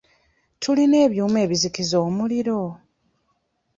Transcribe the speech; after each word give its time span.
Tulina 0.61 0.97
ebyuma 1.05 1.37
ebizikiza 1.45 1.97
omuliro? 2.07 2.59